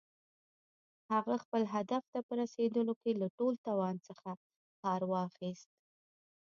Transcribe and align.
هغه 1.11 1.35
خپل 1.43 1.63
هدف 1.73 2.03
ته 2.13 2.19
په 2.27 2.33
رسېدلو 2.41 2.93
کې 3.01 3.11
له 3.21 3.27
ټول 3.37 3.53
توان 3.67 3.95
څخه 4.07 4.29
کار 4.83 5.01
واخيست. 5.11 5.69